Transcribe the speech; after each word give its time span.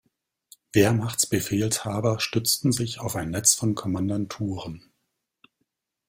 Wehrmachtbefehlshaber 0.73 2.19
stützten 2.19 2.71
sich 2.71 2.99
auf 3.01 3.15
ein 3.15 3.29
Netz 3.29 3.53
von 3.53 3.75
Kommandanturen. 3.75 4.91